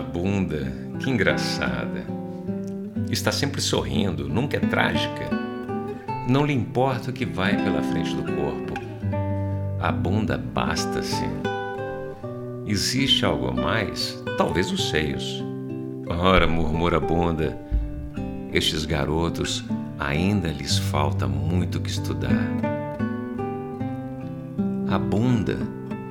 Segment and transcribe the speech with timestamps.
[0.00, 2.04] bunda, que engraçada.
[3.10, 5.28] Está sempre sorrindo, nunca é trágica.
[6.28, 8.74] Não lhe importa o que vai pela frente do corpo.
[9.80, 11.24] A bunda basta-se.
[12.66, 14.22] Existe algo a mais?
[14.36, 15.42] Talvez os seios.
[16.06, 17.58] Ora, murmura a bunda,
[18.52, 19.64] estes garotos
[19.98, 22.46] ainda lhes falta muito que estudar.
[24.90, 25.58] A bunda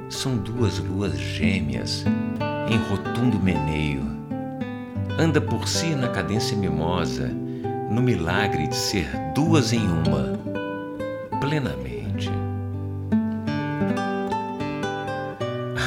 [0.09, 2.05] são duas luas gêmeas
[2.69, 4.03] em rotundo meneio.
[5.19, 7.27] Anda por si na cadência mimosa,
[7.89, 10.37] no milagre de ser duas em uma,
[11.39, 12.29] plenamente.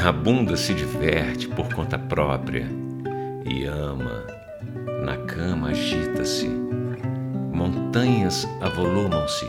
[0.04, 2.66] A bunda se diverte por conta própria
[3.44, 4.24] e ama.
[5.04, 6.48] Na cama agita-se.
[7.52, 9.46] Montanhas avolumam-se,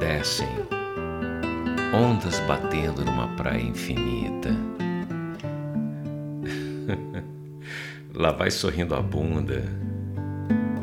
[0.00, 0.48] descem.
[1.92, 4.50] Ondas batendo numa praia infinita.
[8.14, 9.64] Lá vai sorrindo a bunda,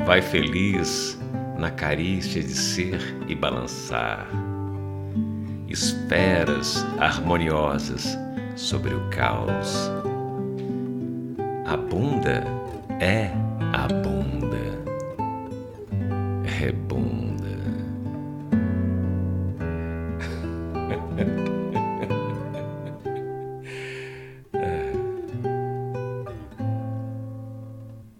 [0.06, 1.18] vai feliz
[1.58, 4.26] na carícia de ser e balançar.
[5.68, 8.16] Esferas harmoniosas
[8.56, 9.90] sobre o caos.
[11.66, 12.44] A bunda
[13.00, 13.30] é
[13.72, 14.58] a bunda.
[16.44, 17.37] Rebunda.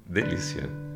[0.08, 0.87] Delícia.